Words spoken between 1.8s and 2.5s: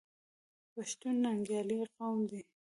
قوم دی.